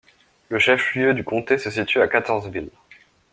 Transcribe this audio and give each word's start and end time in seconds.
Le 0.49 0.57
chef-lieu 0.57 1.13
du 1.13 1.23
comté 1.23 1.59
se 1.59 1.69
situe 1.69 2.01
à 2.01 2.07
Cartersville. 2.07 2.71